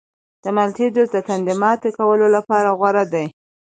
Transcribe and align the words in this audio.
د 0.43 0.45
مالټې 0.55 0.85
جوس 0.95 1.09
د 1.13 1.17
تندې 1.27 1.53
ماته 1.61 1.89
کولو 1.97 2.27
لپاره 2.35 2.69
غوره 2.79 3.03
دی. 3.13 3.25